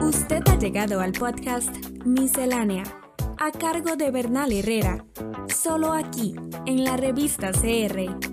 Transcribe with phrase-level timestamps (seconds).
[0.00, 1.74] Usted ha llegado al podcast
[2.04, 2.84] Miscelánea,
[3.38, 5.04] a cargo de Bernal Herrera,
[5.48, 6.34] solo aquí,
[6.66, 8.30] en la revista CR.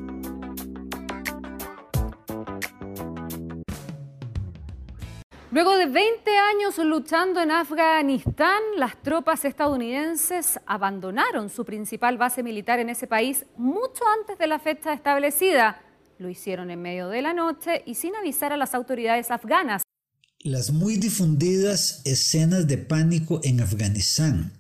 [5.50, 12.80] Luego de 20 años luchando en Afganistán, las tropas estadounidenses abandonaron su principal base militar
[12.80, 15.82] en ese país mucho antes de la fecha establecida.
[16.20, 19.84] Lo hicieron en medio de la noche y sin avisar a las autoridades afganas.
[20.40, 24.54] Las muy difundidas escenas de pánico en Afganistán,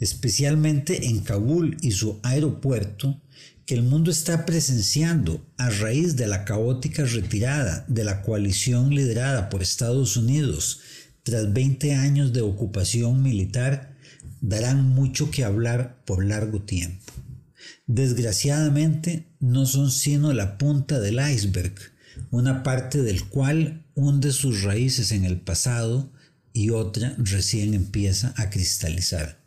[0.00, 3.20] especialmente en Kabul y su aeropuerto,
[3.66, 9.48] que el mundo está presenciando a raíz de la caótica retirada de la coalición liderada
[9.48, 10.80] por Estados Unidos
[11.22, 13.96] tras 20 años de ocupación militar,
[14.42, 17.12] darán mucho que hablar por largo tiempo.
[17.86, 21.74] Desgraciadamente, no son sino la punta del iceberg,
[22.30, 26.12] una parte del cual hunde sus raíces en el pasado
[26.52, 29.44] y otra recién empieza a cristalizar.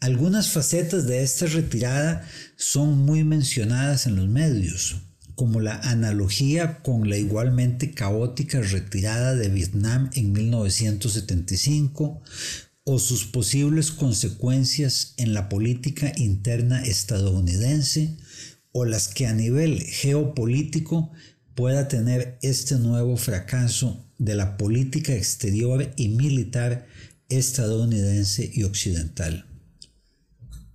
[0.00, 4.96] Algunas facetas de esta retirada son muy mencionadas en los medios,
[5.34, 12.22] como la analogía con la igualmente caótica retirada de Vietnam en 1975
[12.84, 18.16] o sus posibles consecuencias en la política interna estadounidense
[18.72, 21.10] o las que a nivel geopolítico
[21.54, 26.86] pueda tener este nuevo fracaso de la política exterior y militar
[27.28, 29.46] estadounidense y occidental.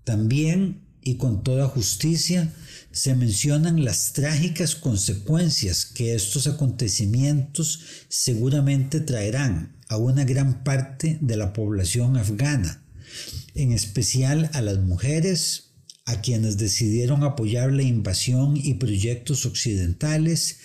[0.03, 2.51] También y con toda justicia
[2.91, 11.37] se mencionan las trágicas consecuencias que estos acontecimientos seguramente traerán a una gran parte de
[11.37, 12.83] la población afgana,
[13.53, 15.69] en especial a las mujeres,
[16.05, 20.57] a quienes decidieron apoyar la invasión y proyectos occidentales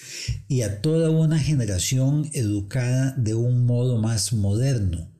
[0.48, 5.12] y a toda una generación educada de un modo más moderno,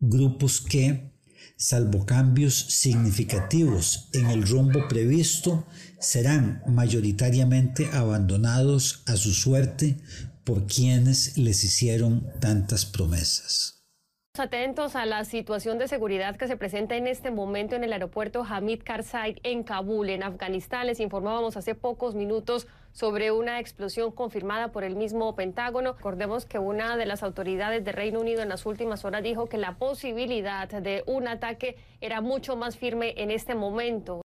[0.00, 1.12] grupos que,
[1.60, 5.66] salvo cambios significativos en el rumbo previsto,
[5.98, 9.98] serán mayoritariamente abandonados a su suerte
[10.42, 13.79] por quienes les hicieron tantas promesas.
[14.38, 18.44] Atentos a la situación de seguridad que se presenta en este momento en el aeropuerto
[18.48, 20.86] Hamid Karzai en Kabul, en Afganistán.
[20.86, 25.94] Les informábamos hace pocos minutos sobre una explosión confirmada por el mismo Pentágono.
[25.94, 29.58] Recordemos que una de las autoridades de Reino Unido en las últimas horas dijo que
[29.58, 34.22] la posibilidad de un ataque era mucho más firme en este momento.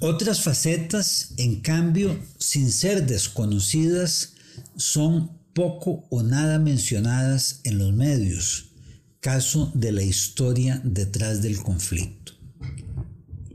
[0.00, 4.36] Otras facetas, en cambio, sin ser desconocidas,
[4.76, 8.73] son poco o nada mencionadas en los medios
[9.24, 12.34] caso de la historia detrás del conflicto.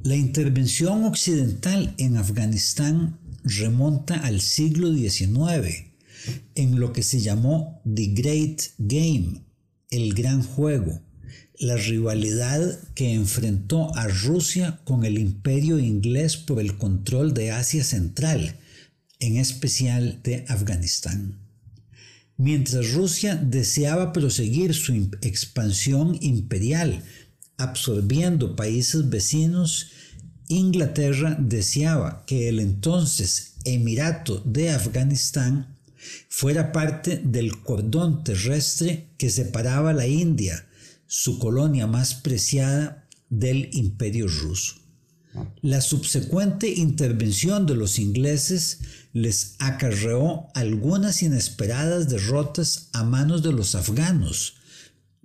[0.01, 5.91] La intervención occidental en Afganistán remonta al siglo XIX,
[6.55, 9.43] en lo que se llamó The Great Game,
[9.91, 11.03] el gran juego,
[11.59, 17.83] la rivalidad que enfrentó a Rusia con el imperio inglés por el control de Asia
[17.83, 18.55] Central,
[19.19, 21.48] en especial de Afganistán.
[22.41, 27.03] Mientras Rusia deseaba proseguir su expansión imperial,
[27.57, 29.87] absorbiendo países vecinos,
[30.47, 35.75] Inglaterra deseaba que el entonces Emirato de Afganistán
[36.29, 40.65] fuera parte del cordón terrestre que separaba la India,
[41.07, 44.75] su colonia más preciada, del imperio ruso.
[45.61, 48.79] La subsecuente intervención de los ingleses
[49.13, 54.55] les acarreó algunas inesperadas derrotas a manos de los afganos,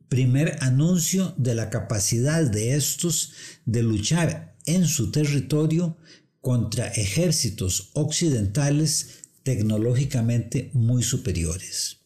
[0.08, 3.32] primer anuncio de la capacidad de estos
[3.64, 5.96] de luchar en su territorio
[6.40, 11.98] contra ejércitos occidentales tecnológicamente muy superiores.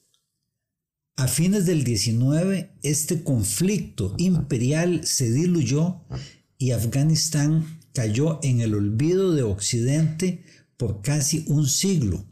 [1.17, 6.01] A fines del 19, este conflicto imperial se diluyó
[6.59, 10.45] y Afganistán cayó en el olvido de Occidente
[10.77, 12.25] por casi un siglo,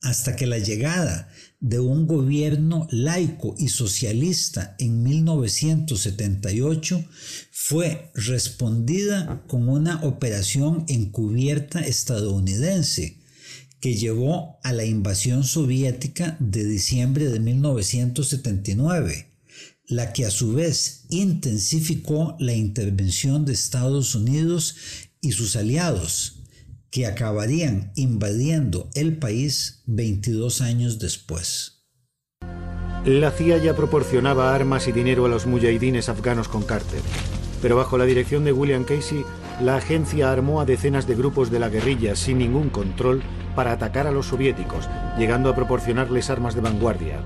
[0.00, 1.28] hasta que la llegada
[1.60, 7.04] de un gobierno laico y socialista en 1978
[7.50, 13.18] fue respondida con una operación encubierta estadounidense
[13.80, 19.33] que llevó a la invasión soviética de diciembre de 1979
[19.86, 24.76] la que a su vez intensificó la intervención de Estados Unidos
[25.20, 26.42] y sus aliados,
[26.90, 31.84] que acabarían invadiendo el país 22 años después.
[33.04, 37.00] La CIA ya proporcionaba armas y dinero a los mujahidines afganos con Carter,
[37.60, 39.24] pero bajo la dirección de William Casey,
[39.60, 43.22] la agencia armó a decenas de grupos de la guerrilla sin ningún control
[43.54, 44.88] para atacar a los soviéticos,
[45.18, 47.20] llegando a proporcionarles armas de vanguardia.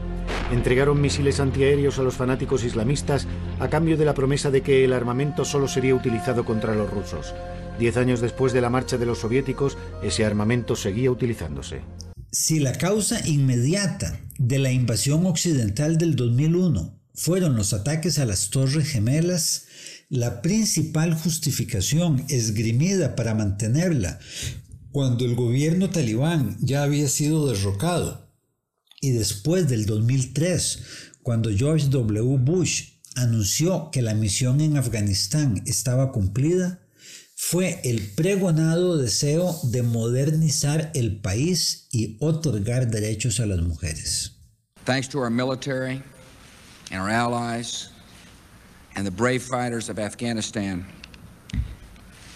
[0.53, 3.27] Entregaron misiles antiaéreos a los fanáticos islamistas
[3.61, 7.35] a cambio de la promesa de que el armamento solo sería utilizado contra los rusos.
[7.79, 11.83] Diez años después de la marcha de los soviéticos, ese armamento seguía utilizándose.
[12.31, 18.51] Si la causa inmediata de la invasión occidental del 2001 fueron los ataques a las
[18.51, 19.67] Torres Gemelas,
[20.09, 24.19] la principal justificación esgrimida para mantenerla
[24.91, 28.28] cuando el gobierno talibán ya había sido derrocado
[29.01, 30.79] y después del 2003,
[31.23, 32.39] cuando George W.
[32.39, 36.81] Bush anunció que la misión en Afganistán estaba cumplida,
[37.37, 44.33] fue el pregonado deseo de modernizar el país y otorgar derechos a las mujeres.
[44.85, 46.03] Thanks to our military
[46.91, 47.91] and our allies
[48.97, 50.85] and the brave fighters of Afghanistan,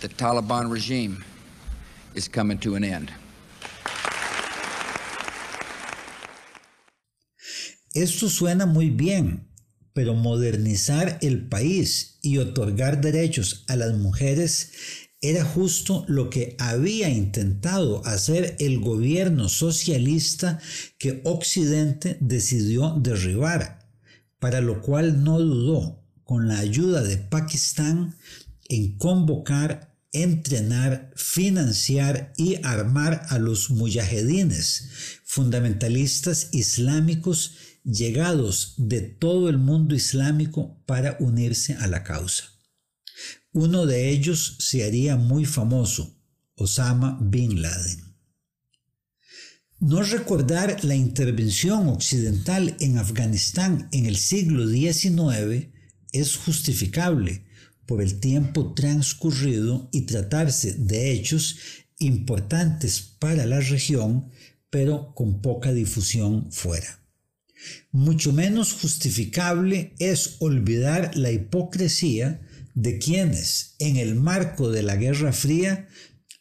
[0.01, 1.25] the Taliban regime
[2.15, 3.11] is coming to an end.
[7.95, 9.49] Esto suena muy bien,
[9.93, 14.71] pero modernizar el país y otorgar derechos a las mujeres
[15.21, 20.59] era justo lo que había intentado hacer el gobierno socialista
[20.99, 23.89] que Occidente decidió derribar,
[24.39, 28.17] para lo cual no dudó, con la ayuda de Pakistán,
[28.69, 34.89] en convocar, entrenar, financiar y armar a los mujahedines,
[35.25, 37.53] fundamentalistas islámicos
[37.85, 42.45] llegados de todo el mundo islámico para unirse a la causa.
[43.53, 46.17] Uno de ellos se haría muy famoso,
[46.55, 48.13] Osama Bin Laden.
[49.81, 55.69] No recordar la intervención occidental en Afganistán en el siglo XIX
[56.13, 57.45] es justificable
[57.85, 61.57] por el tiempo transcurrido y tratarse de hechos
[61.99, 64.31] importantes para la región,
[64.71, 67.02] pero con poca difusión fuera.
[67.91, 72.41] Mucho menos justificable es olvidar la hipocresía
[72.75, 75.89] de quienes, en el marco de la Guerra Fría,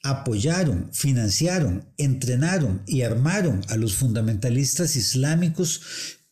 [0.04, 5.82] apoyaron, financiaron, entrenaron y armaron a los fundamentalistas islámicos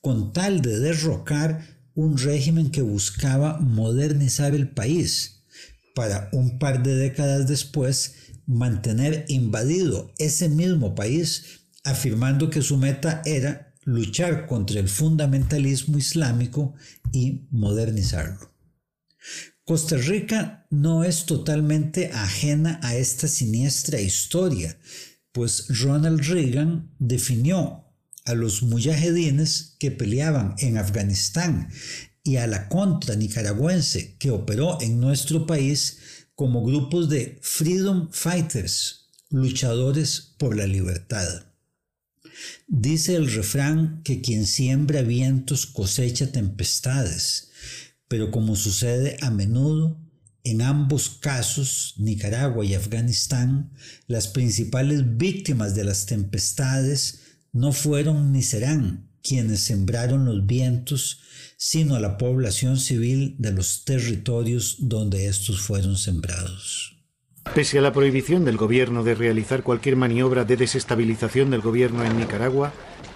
[0.02, 5.44] con tal de derrocar un régimen que buscaba modernizar el país,
[5.94, 8.16] para un par de décadas después
[8.46, 11.44] mantener invadido ese mismo país,
[11.84, 16.74] afirmando que su meta era luchar contra el fundamentalismo islámico
[17.12, 18.52] y modernizarlo.
[19.64, 24.80] Costa Rica no es totalmente ajena a esta siniestra historia,
[25.32, 27.86] pues Ronald Reagan definió
[28.26, 31.70] a los mujahedines que peleaban en Afganistán
[32.24, 36.00] y a la contra nicaragüense que operó en nuestro país
[36.36, 41.49] como grupos de freedom fighters, luchadores por la libertad.
[42.68, 47.50] Dice el refrán que quien siembra vientos cosecha tempestades,
[48.08, 50.00] pero como sucede a menudo,
[50.44, 53.72] en ambos casos, Nicaragua y Afganistán,
[54.08, 57.22] las principales víctimas de las tempestades
[57.52, 61.20] no fueron ni serán quienes sembraron los vientos,
[61.58, 66.99] sino la población civil de los territorios donde estos fueron sembrados.
[67.54, 72.18] Pese a la prohibición del gobierno de realizar cualquier maniobra de desestabilización del gobierno en
[72.18, 72.72] Nicaragua,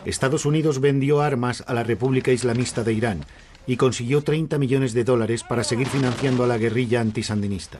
[0.06, 3.26] Estados Unidos vendió armas a la República Islamista de Irán
[3.68, 7.80] y consiguió 30 millones de dólares para seguir financiando a la guerrilla antisandinista.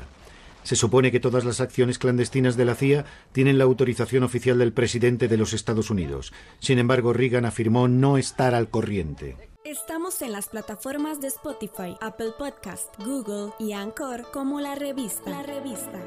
[0.62, 4.74] Se supone que todas las acciones clandestinas de la CIA tienen la autorización oficial del
[4.74, 6.34] presidente de los Estados Unidos.
[6.60, 9.36] Sin embargo, Reagan afirmó no estar al corriente.
[9.66, 15.30] Estamos en las plataformas de Spotify, Apple Podcast, Google y Anchor como la revista.
[15.30, 16.00] La revista.